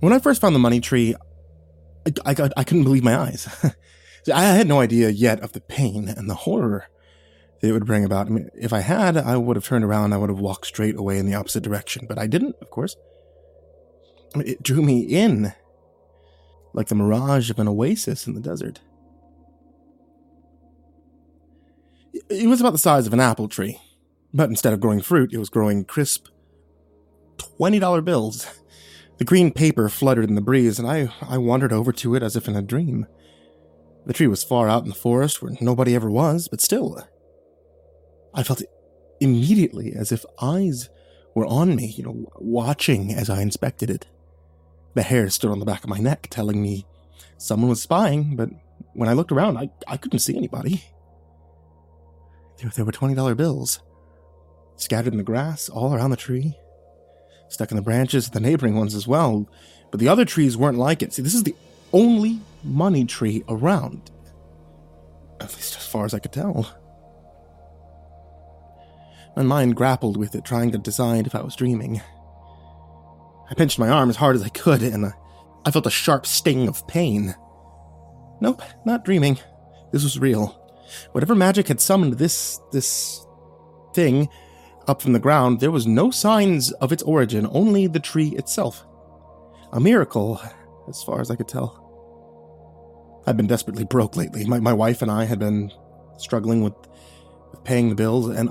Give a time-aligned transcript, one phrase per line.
[0.00, 1.14] When I first found the money tree,
[2.06, 3.48] I, I, I couldn't believe my eyes.
[4.32, 6.86] I had no idea yet of the pain and the horror
[7.60, 8.26] that it would bring about.
[8.26, 10.12] I mean, if I had, I would have turned around.
[10.12, 12.96] I would have walked straight away in the opposite direction, but I didn't, of course.
[14.36, 15.52] It drew me in,
[16.74, 18.80] like the mirage of an oasis in the desert.
[22.12, 23.80] It was about the size of an apple tree,
[24.34, 26.26] but instead of growing fruit, it was growing crisp
[27.38, 28.46] $20 bills.
[29.18, 32.36] The green paper fluttered in the breeze, and I, I wandered over to it as
[32.36, 33.06] if in a dream.
[34.06, 37.04] The tree was far out in the forest where nobody ever was, but still.
[38.32, 38.62] I felt
[39.20, 40.88] immediately as if eyes
[41.34, 44.06] were on me, you know, watching as I inspected it.
[44.94, 46.86] The hair stood on the back of my neck, telling me
[47.38, 48.50] someone was spying, but
[48.94, 50.84] when I looked around, I, I couldn't see anybody.
[52.58, 53.80] There, there were $20 bills,
[54.76, 56.56] scattered in the grass all around the tree
[57.48, 59.48] stuck in the branches of the neighboring ones as well.
[59.90, 61.12] But the other trees weren't like it.
[61.12, 61.56] See, this is the
[61.92, 64.10] only money tree around.
[65.40, 66.74] At least as far as I could tell.
[69.36, 72.02] My mind grappled with it, trying to decide if I was dreaming.
[73.50, 75.12] I pinched my arm as hard as I could, and
[75.64, 77.34] I felt a sharp sting of pain.
[78.40, 79.38] Nope, not dreaming.
[79.92, 80.48] This was real.
[81.12, 83.24] Whatever magic had summoned this this
[83.94, 84.28] thing
[84.88, 88.84] up from the ground, there was no signs of its origin, only the tree itself.
[89.72, 90.40] A miracle,
[90.88, 91.84] as far as I could tell.
[93.26, 94.44] I'd been desperately broke lately.
[94.46, 95.70] My, my wife and I had been
[96.16, 96.74] struggling with,
[97.50, 98.50] with paying the bills, and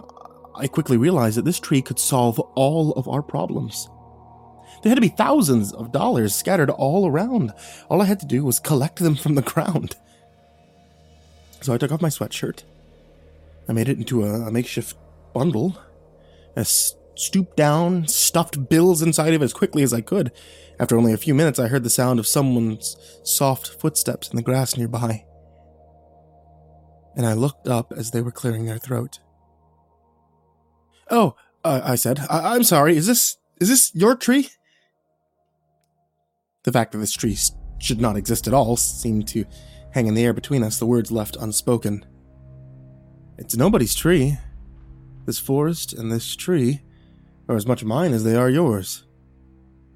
[0.56, 3.90] I quickly realized that this tree could solve all of our problems.
[4.84, 7.51] There had to be thousands of dollars scattered all around.
[7.90, 9.95] All I had to do was collect them from the ground.
[11.61, 12.63] So I took off my sweatshirt.
[13.67, 14.95] I made it into a, a makeshift
[15.34, 15.75] bundle
[16.57, 20.31] I stooped down, stuffed bills inside of it as quickly as I could.
[20.79, 24.41] After only a few minutes, I heard the sound of someone's soft footsteps in the
[24.41, 25.23] grass nearby.
[27.16, 29.19] And I looked up as they were clearing their throat.
[31.09, 32.97] Oh, uh, I said, I- I'm sorry.
[32.97, 34.50] Is this is this your tree?
[36.63, 37.38] The fact that this tree
[37.79, 39.46] should not exist at all seemed to
[39.91, 42.06] hang in the air between us, the words left unspoken.
[43.38, 44.38] It's nobody's tree,
[45.27, 46.81] this forest and this tree
[47.47, 49.03] are as much mine as they are yours.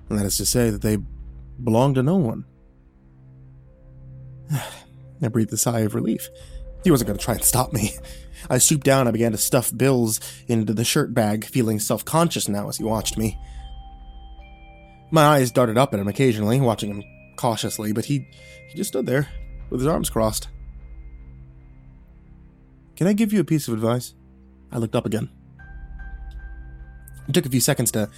[0.09, 0.97] And that is to say that they
[1.63, 2.45] belong to no one.
[5.23, 6.29] I breathed a sigh of relief.
[6.83, 7.93] He wasn't going to try and stop me.
[8.49, 12.49] I stooped down and began to stuff bills into the shirt bag, feeling self conscious
[12.49, 13.39] now as he watched me.
[15.11, 17.03] My eyes darted up at him occasionally, watching him
[17.37, 18.27] cautiously, but he,
[18.67, 19.29] he just stood there,
[19.69, 20.49] with his arms crossed.
[22.95, 24.15] Can I give you a piece of advice?
[24.71, 25.29] I looked up again.
[27.27, 28.09] It took a few seconds to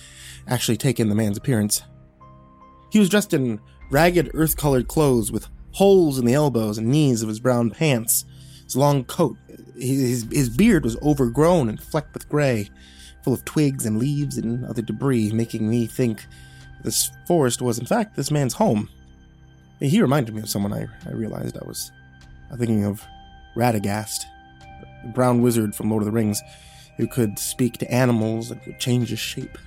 [0.47, 1.83] actually take in the man's appearance.
[2.91, 3.59] He was dressed in
[3.89, 8.25] ragged, earth colored clothes with holes in the elbows and knees of his brown pants.
[8.63, 9.37] His long coat,
[9.75, 12.69] his, his beard was overgrown and flecked with gray,
[13.23, 16.25] full of twigs and leaves and other debris, making me think
[16.83, 18.89] this forest was, in fact, this man's home.
[19.79, 21.91] He reminded me of someone I, I realized I was
[22.51, 23.03] uh, thinking of
[23.55, 24.25] Radagast
[25.07, 26.41] brown wizard from Lord of the Rings
[26.97, 29.57] who could speak to animals and could change his shape.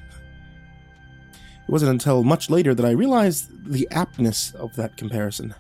[1.67, 5.55] It wasn't until much later that I realized the aptness of that comparison.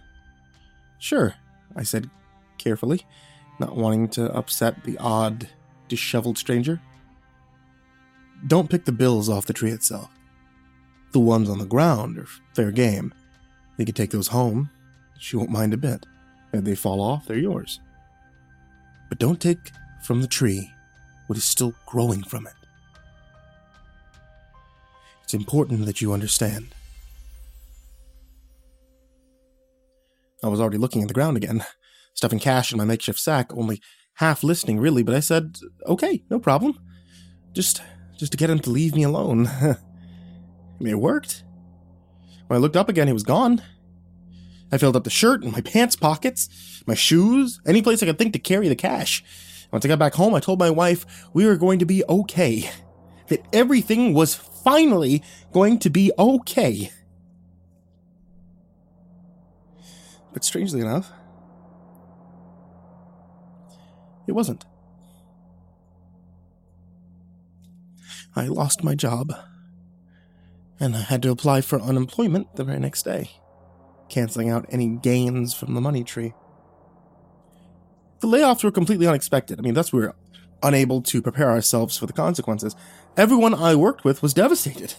[0.98, 1.34] Sure,
[1.74, 2.08] I said
[2.58, 3.02] carefully,
[3.58, 5.48] not wanting to upset the odd,
[5.88, 6.80] disheveled stranger.
[8.46, 10.10] Don't pick the bills off the tree itself.
[11.12, 13.12] The ones on the ground are fair game.
[13.78, 14.70] You can take those home.
[15.18, 16.06] She won't mind a bit.
[16.52, 17.80] If they fall off, they're yours.
[19.08, 19.70] But don't take
[20.04, 20.70] from the tree
[21.26, 22.52] what is still growing from it.
[25.24, 26.74] It's important that you understand.
[30.44, 31.64] I was already looking at the ground again,
[32.14, 33.80] stuffing cash in my makeshift sack, only
[34.14, 36.78] half listening really, but I said, "Okay, no problem.
[37.52, 37.82] Just
[38.16, 39.76] just to get him to leave me alone." I
[40.78, 41.42] mean, it worked.
[42.46, 43.62] When I looked up again, he was gone.
[44.72, 48.18] I filled up the shirt and my pants pockets, my shoes, any place I could
[48.18, 49.22] think to carry the cash.
[49.72, 52.70] Once I got back home, I told my wife we were going to be okay,
[53.28, 55.22] that everything was finally
[55.52, 56.90] going to be okay.
[60.32, 61.10] But strangely enough,
[64.26, 64.64] it wasn't.
[68.34, 69.32] I lost my job,
[70.78, 73.30] and I had to apply for unemployment the very next day,
[74.08, 76.34] canceling out any gains from the money tree.
[78.20, 79.58] The layoffs were completely unexpected.
[79.58, 80.14] I mean, thus we were
[80.62, 82.74] unable to prepare ourselves for the consequences.
[83.16, 84.94] Everyone I worked with was devastated.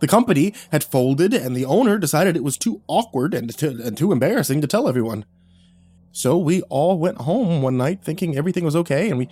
[0.00, 3.96] The company had folded, and the owner decided it was too awkward and, to, and
[3.96, 5.24] too embarrassing to tell everyone.
[6.12, 9.28] So we all went home one night thinking everything was okay, and we,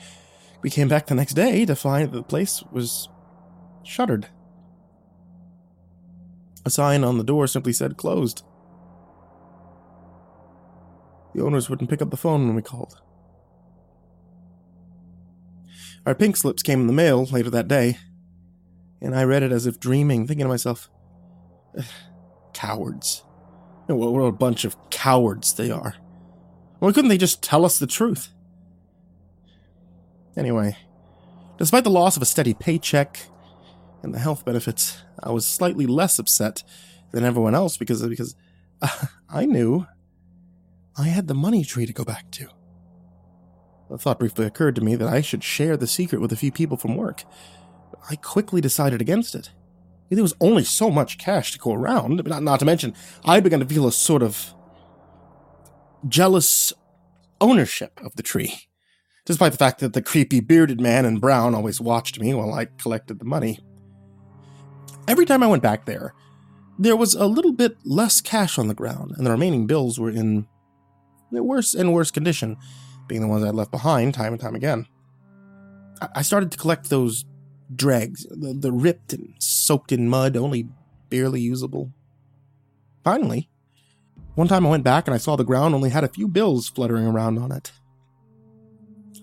[0.62, 3.08] we came back the next day to find that the place was
[3.82, 4.28] shuttered.
[6.64, 8.42] A sign on the door simply said closed.
[11.34, 13.00] The owners wouldn't pick up the phone when we called.
[16.06, 17.98] Our pink slips came in the mail later that day,
[19.00, 20.90] and I read it as if dreaming, thinking to myself,
[22.52, 23.24] cowards.
[23.86, 25.94] What a bunch of cowards they are.
[26.78, 28.28] Why couldn't they just tell us the truth?
[30.36, 30.76] Anyway,
[31.58, 33.26] despite the loss of a steady paycheck
[34.02, 36.62] and the health benefits, I was slightly less upset
[37.12, 38.34] than everyone else because because
[38.82, 39.86] uh, I knew
[40.96, 42.48] I had the money tree to go back to.
[43.90, 46.52] The thought briefly occurred to me that I should share the secret with a few
[46.52, 47.24] people from work.
[48.08, 49.50] I quickly decided against it.
[50.10, 52.94] There was only so much cash to go around, not, not to mention,
[53.24, 54.54] I began to feel a sort of
[56.06, 56.72] jealous
[57.40, 58.68] ownership of the tree,
[59.24, 62.66] despite the fact that the creepy bearded man in brown always watched me while I
[62.78, 63.58] collected the money.
[65.08, 66.14] Every time I went back there,
[66.78, 70.10] there was a little bit less cash on the ground, and the remaining bills were
[70.10, 70.46] in
[71.42, 72.56] worse and worse condition
[73.06, 74.86] being the ones I'd left behind time and time again.
[76.14, 77.24] I started to collect those
[77.74, 80.68] dregs, the, the ripped and soaked in mud, only
[81.08, 81.92] barely usable.
[83.02, 83.48] Finally,
[84.34, 86.68] one time I went back and I saw the ground only had a few bills
[86.68, 87.72] fluttering around on it.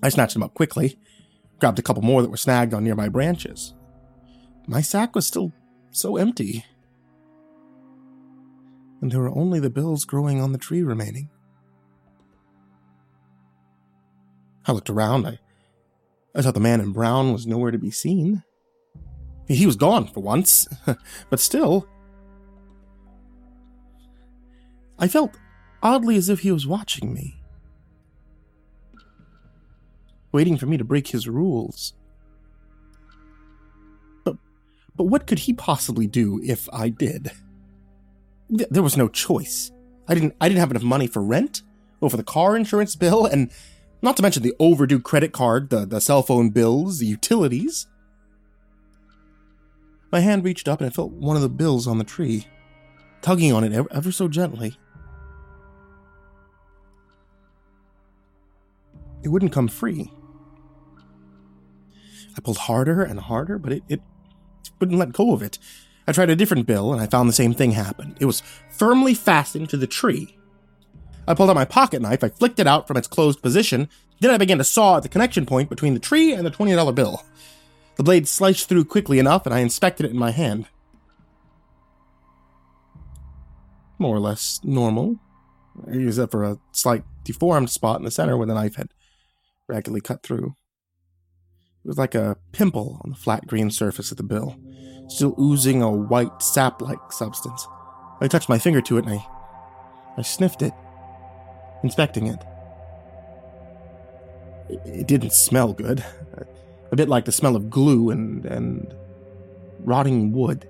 [0.01, 0.97] I snatched them up quickly,
[1.59, 3.73] grabbed a couple more that were snagged on nearby branches.
[4.67, 5.51] My sack was still
[5.91, 6.65] so empty.
[9.01, 11.29] And there were only the bills growing on the tree remaining.
[14.65, 15.27] I looked around.
[15.27, 15.39] I,
[16.35, 18.43] I saw the man in brown was nowhere to be seen.
[19.47, 20.67] He was gone for once,
[21.29, 21.87] but still.
[24.97, 25.35] I felt
[25.81, 27.41] oddly as if he was watching me,
[30.31, 31.93] waiting for me to break his rules.
[34.23, 34.37] But,
[34.95, 37.31] but what could he possibly do if I did?
[38.49, 39.71] There was no choice.
[40.07, 40.35] I didn't.
[40.41, 41.61] I didn't have enough money for rent,
[42.01, 43.49] or for the car insurance bill, and
[44.01, 47.87] not to mention the overdue credit card, the, the cell phone bills, the utilities.
[50.11, 52.47] My hand reached up and I felt one of the bills on the tree,
[53.21, 54.77] tugging on it ever, ever so gently.
[59.23, 60.11] It wouldn't come free.
[62.35, 64.01] I pulled harder and harder, but it, it
[64.79, 65.59] wouldn't let go of it.
[66.07, 68.17] I tried a different bill and I found the same thing happened.
[68.19, 70.37] It was firmly fastened to the tree,
[71.31, 73.87] I pulled out my pocket knife, I flicked it out from its closed position,
[74.19, 76.93] then I began to saw at the connection point between the tree and the $20
[76.93, 77.23] bill.
[77.95, 80.67] The blade sliced through quickly enough, and I inspected it in my hand.
[83.97, 85.19] More or less normal,
[85.87, 88.89] except for a slight deformed spot in the center where the knife had
[89.67, 90.55] raggedly cut through.
[91.85, 94.57] It was like a pimple on the flat green surface of the bill,
[95.07, 97.65] still oozing a white sap like substance.
[98.19, 99.25] I touched my finger to it and I,
[100.17, 100.73] I sniffed it
[101.83, 102.39] inspecting it.
[104.85, 106.03] It didn't smell good.
[106.91, 108.93] A bit like the smell of glue and, and
[109.79, 110.67] rotting wood.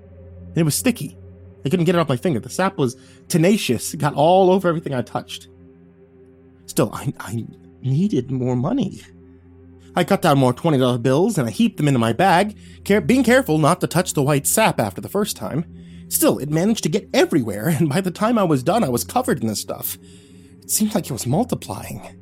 [0.54, 1.16] It was sticky.
[1.64, 2.40] I couldn't get it off my finger.
[2.40, 2.96] The sap was
[3.28, 3.94] tenacious.
[3.94, 5.48] It got all over everything I touched.
[6.66, 7.44] Still, I, I
[7.82, 9.00] needed more money.
[9.94, 13.24] I cut down more $20 bills and I heaped them into my bag, care- being
[13.24, 15.66] careful not to touch the white sap after the first time.
[16.08, 19.04] Still, it managed to get everywhere, and by the time I was done, I was
[19.04, 19.98] covered in this stuff.
[20.62, 22.18] It seemed like it was multiplying.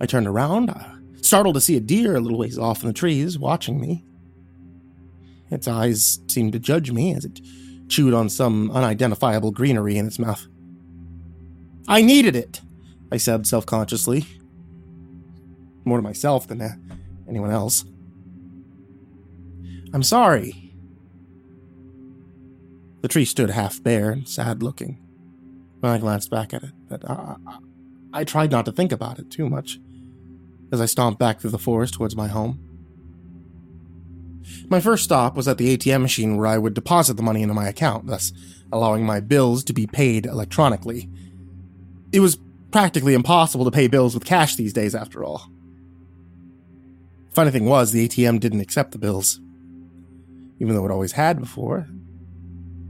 [0.00, 0.74] I turned around,
[1.20, 4.04] startled to see a deer a little ways off in the trees, watching me.
[5.50, 7.40] Its eyes seemed to judge me as it
[7.88, 10.46] chewed on some unidentifiable greenery in its mouth.
[11.86, 12.60] I needed it,
[13.12, 14.26] I said self consciously.
[15.84, 16.78] More to myself than to
[17.28, 17.84] anyone else.
[19.92, 20.72] I'm sorry.
[23.02, 25.03] The tree stood half bare and sad looking.
[25.80, 27.58] When I glanced back at it, but I, I,
[28.12, 29.78] I tried not to think about it too much
[30.72, 32.58] as I stomped back through the forest towards my home.
[34.68, 37.54] My first stop was at the ATM machine where I would deposit the money into
[37.54, 38.32] my account, thus
[38.72, 41.08] allowing my bills to be paid electronically.
[42.12, 42.38] It was
[42.70, 45.48] practically impossible to pay bills with cash these days, after all.
[47.32, 49.40] Funny thing was, the ATM didn't accept the bills,
[50.60, 51.88] even though it always had before.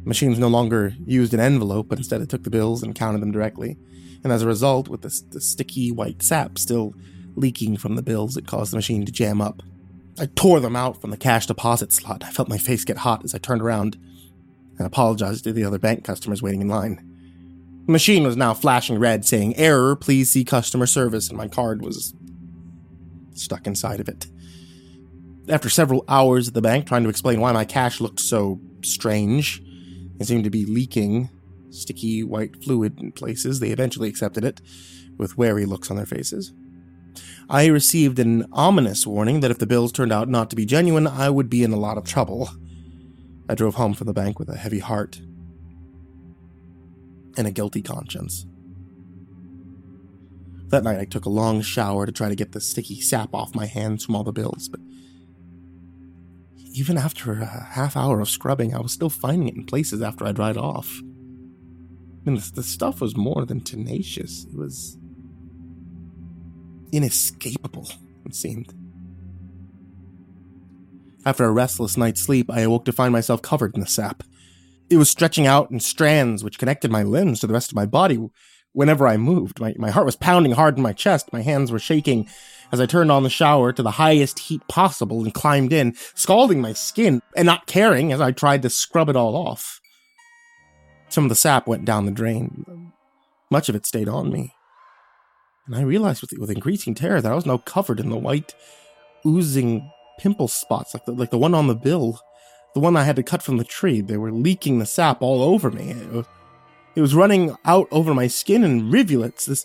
[0.05, 3.33] Machines no longer used an envelope, but instead it took the bills and counted them
[3.33, 3.79] directly.
[4.23, 6.95] And as a result, with the, the sticky white sap still
[7.37, 9.63] leaking from the bills, it caused the machine to jam up.
[10.19, 12.23] I tore them out from the cash deposit slot.
[12.25, 13.97] I felt my face get hot as I turned around
[14.79, 17.01] and apologized to the other bank customers waiting in line.
[17.87, 21.83] The machine was now flashing red, saying, Error, please see customer service, and my card
[21.83, 22.15] was
[23.35, 24.27] stuck inside of it.
[25.49, 29.63] After several hours at the bank trying to explain why my cash looked so strange,
[30.19, 31.29] it seemed to be leaking
[31.75, 34.61] sticky white fluid in places, they eventually accepted it,
[35.19, 36.53] with wary looks on their faces.
[37.49, 41.07] I received an ominous warning that if the bills turned out not to be genuine,
[41.07, 42.49] I would be in a lot of trouble.
[43.49, 45.21] I drove home from the bank with a heavy heart
[47.37, 48.47] and a guilty conscience.
[50.69, 53.55] That night, I took a long shower to try to get the sticky sap off
[53.55, 54.81] my hands from all the bills, but
[56.77, 60.27] even after a half hour of scrubbing, I was still finding it in places after
[60.27, 61.01] I dried off.
[62.27, 64.45] I the, the stuff was more than tenacious.
[64.45, 64.99] It was
[66.91, 67.89] inescapable,
[68.27, 68.75] it seemed.
[71.25, 74.25] After a restless night's sleep, I awoke to find myself covered in the sap.
[74.91, 77.87] It was stretching out in strands which connected my limbs to the rest of my
[77.87, 78.19] body
[78.73, 79.61] whenever I moved.
[79.61, 81.33] My, my heart was pounding hard in my chest.
[81.33, 82.29] My hands were shaking
[82.73, 86.61] as I turned on the shower to the highest heat possible and climbed in, scalding
[86.61, 89.81] my skin and not caring as I tried to scrub it all off.
[91.09, 92.93] Some of the sap went down the drain.
[93.51, 94.55] Much of it stayed on me.
[95.67, 98.55] And I realized with, with increasing terror that I was now covered in the white,
[99.27, 102.21] oozing pimple spots like the, like the one on the bill
[102.75, 104.01] the one I had to cut from the tree.
[104.01, 105.93] They were leaking the sap all over me.
[105.93, 106.27] It was,
[106.97, 109.47] it was running out over my skin in rivulets.
[109.47, 109.65] This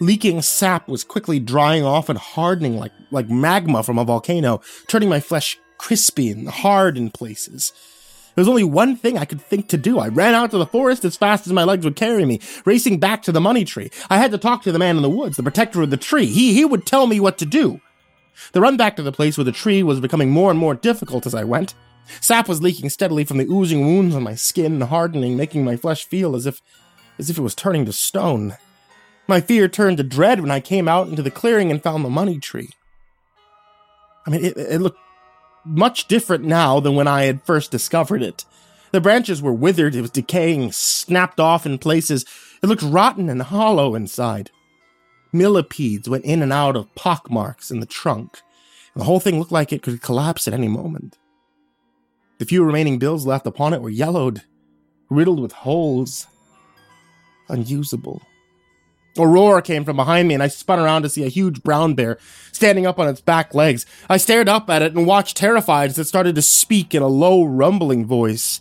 [0.00, 5.08] leaking sap was quickly drying off and hardening like, like magma from a volcano, turning
[5.08, 7.72] my flesh crispy and hard in places.
[8.34, 9.98] There was only one thing I could think to do.
[9.98, 13.00] I ran out to the forest as fast as my legs would carry me, racing
[13.00, 13.90] back to the money tree.
[14.10, 16.26] I had to talk to the man in the woods, the protector of the tree.
[16.26, 17.80] He, he would tell me what to do.
[18.52, 21.24] The run back to the place where the tree was becoming more and more difficult
[21.24, 21.74] as I went.
[22.20, 26.04] Sap was leaking steadily from the oozing wounds on my skin, hardening, making my flesh
[26.04, 26.60] feel as if
[27.18, 28.54] as if it was turning to stone.
[29.28, 32.10] My fear turned to dread when I came out into the clearing and found the
[32.10, 32.70] money tree.
[34.26, 34.98] I mean, it, it looked
[35.64, 38.44] much different now than when I had first discovered it.
[38.92, 42.24] The branches were withered, it was decaying, snapped off in places.
[42.62, 44.50] It looked rotten and hollow inside.
[45.32, 48.40] Millipedes went in and out of pockmarks in the trunk,
[48.96, 51.18] the whole thing looked like it could collapse at any moment.
[52.38, 54.42] The few remaining bills left upon it were yellowed,
[55.10, 56.26] riddled with holes,
[57.48, 58.22] unusable.
[59.18, 61.94] A roar came from behind me, and I spun around to see a huge brown
[61.94, 62.18] bear
[62.52, 63.86] standing up on its back legs.
[64.08, 67.08] I stared up at it and watched terrified as it started to speak in a
[67.08, 68.60] low, rumbling voice.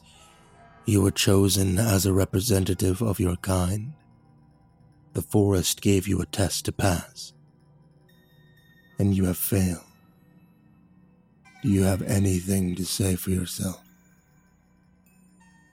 [0.85, 3.93] You were chosen as a representative of your kind.
[5.13, 7.33] The forest gave you a test to pass,
[8.99, 9.79] and you have failed.
[11.63, 13.81] Do you have anything to say for yourself?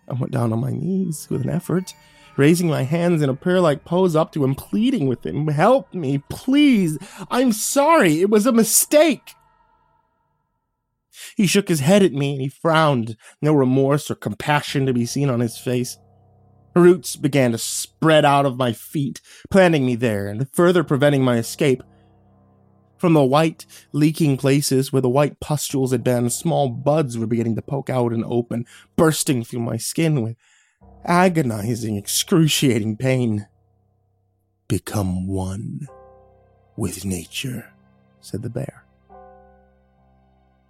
[0.09, 1.95] I went down on my knees with an effort,
[2.37, 5.93] raising my hands in a prayer like pose up to him, pleading with him, Help
[5.93, 6.99] me, please.
[7.31, 8.21] I'm sorry.
[8.21, 9.35] It was a mistake.
[11.37, 15.07] He shook his head at me and he frowned, no remorse or compassion to be
[15.07, 15.99] seen on his face.
[16.75, 19.21] Roots began to spread out of my feet,
[19.51, 21.83] planting me there and further preventing my escape.
[22.97, 27.57] From the white, leaking places where the white pustules had been, small buds were beginning
[27.57, 28.65] to poke out and open,
[28.97, 30.37] bursting through my skin with
[31.05, 33.47] agonizing, excruciating pain.
[34.69, 35.89] Become one
[36.77, 37.73] with nature,
[38.21, 38.85] said the bear.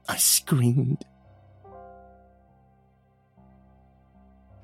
[0.08, 1.04] I screamed.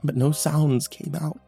[0.02, 1.40] But no sounds came out.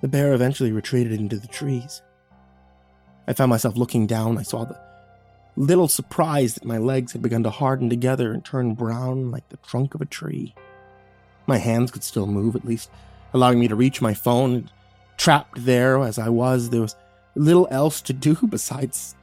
[0.00, 2.02] The bear eventually retreated into the trees.
[3.26, 4.38] I found myself looking down.
[4.38, 4.87] I saw the
[5.58, 9.56] little surprise that my legs had begun to harden together and turn brown like the
[9.58, 10.54] trunk of a tree.
[11.48, 12.90] My hands could still move, at least
[13.34, 14.70] allowing me to reach my phone.
[15.16, 16.94] Trapped there as I was, there was
[17.34, 19.16] little else to do besides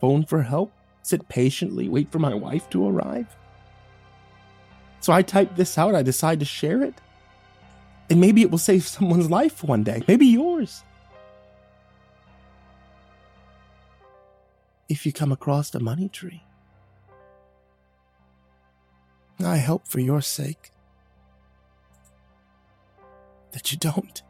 [0.00, 0.72] phone for help,
[1.02, 3.26] sit patiently, wait for my wife to arrive.
[5.00, 5.94] So I typed this out.
[5.94, 6.94] I decide to share it.
[8.08, 10.82] And maybe it will save someone's life one day, maybe yours.
[14.94, 16.44] If you come across a money tree.
[19.44, 20.70] I hope for your sake
[23.50, 24.22] that you don't.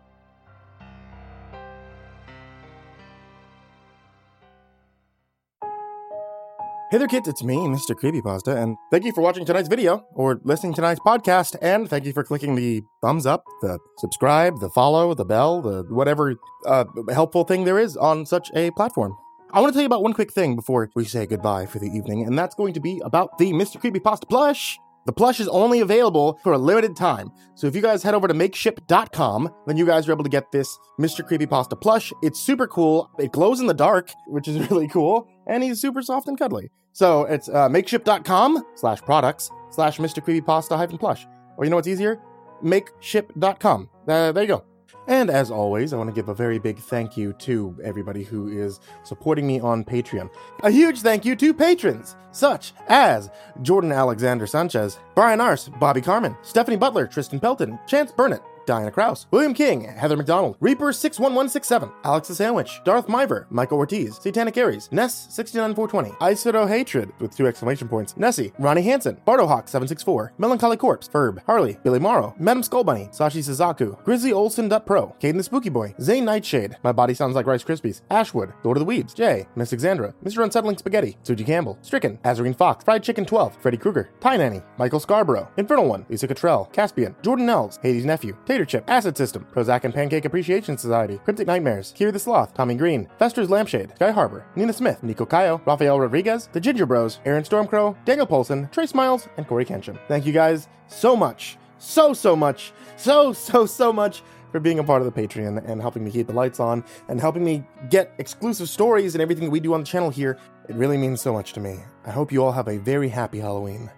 [6.90, 7.94] Hey there, kids, it's me, Mr.
[7.94, 12.06] Creepypasta, and thank you for watching tonight's video or listening to tonight's podcast, and thank
[12.06, 16.84] you for clicking the thumbs up, the subscribe, the follow, the bell, the whatever uh,
[17.12, 19.14] helpful thing there is on such a platform.
[19.54, 21.86] I want to tell you about one quick thing before we say goodbye for the
[21.86, 23.80] evening, and that's going to be about the Mr.
[23.80, 24.76] Creepypasta plush.
[25.06, 27.30] The plush is only available for a limited time.
[27.54, 30.50] So if you guys head over to makeship.com, then you guys are able to get
[30.50, 31.24] this Mr.
[31.24, 32.12] Creepypasta plush.
[32.20, 33.08] It's super cool.
[33.16, 36.68] It glows in the dark, which is really cool, and he's super soft and cuddly.
[36.92, 40.20] So it's uh, makeship.com slash products slash Mr.
[40.20, 41.28] Creepypasta hyphen plush.
[41.56, 42.20] Or you know what's easier?
[42.64, 43.88] Makeship.com.
[44.08, 44.64] Uh, there you go.
[45.06, 48.48] And as always, I want to give a very big thank you to everybody who
[48.48, 50.30] is supporting me on Patreon.
[50.62, 53.30] A huge thank you to patrons such as
[53.62, 59.26] Jordan Alexander Sanchez, Brian Ars, Bobby Carmen, Stephanie Butler, Tristan Pelton, Chance Burnett, Diana Kraus,
[59.30, 66.18] William King, Heather McDonald, Reaper61167, Alex the Sandwich, Darth Miver, Michael Ortiz, Satanic Aries, Ness69420,
[66.18, 71.98] Isoto Hatred with two exclamation points, Nessie, Ronnie Hansen, Bardohawk764, Melancholy Corpse, Ferb, Harley, Billy
[71.98, 76.92] Morrow, Madam Skullbunny, Sashi Suzaku, Grizzly Olsen Pro, Caden the Spooky Boy, Zane Nightshade, My
[76.92, 80.42] Body Sounds Like Rice Krispies, Ashwood, Lord of the Weeds, Jay, Miss Alexandra, Mr.
[80.42, 85.00] Unsettling Spaghetti, Suji Campbell, Stricken, Azarine Fox, Fried Chicken 12, Freddy Krueger, Ty Nanny, Michael
[85.00, 89.92] Scarborough, Infernal One, Lisa Cottrell, Caspian, Jordan Elves, Hades Nephew, Chip, Acid System, Prozac and
[89.92, 94.72] Pancake Appreciation Society, Cryptic Nightmares, Kiri the Sloth, Tommy Green, Fester's Lampshade, Sky Harbor, Nina
[94.72, 99.48] Smith, Nico Kayo, Rafael Rodriguez, The Ginger Bros, Aaron Stormcrow, Daniel Polson, Trey Smiles, and
[99.48, 99.98] Corey Kensham.
[100.06, 104.84] Thank you guys so much, so, so much, so, so, so much for being a
[104.84, 108.12] part of the Patreon and helping me keep the lights on and helping me get
[108.18, 110.38] exclusive stories and everything that we do on the channel here.
[110.68, 111.80] It really means so much to me.
[112.06, 113.90] I hope you all have a very happy Halloween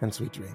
[0.00, 0.54] and sweet dreams.